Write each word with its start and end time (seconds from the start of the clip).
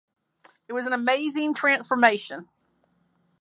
It 0.67 0.73
was 0.73 0.87
an 0.87 0.93
amazing 0.93 1.53
transformation. 1.53 2.49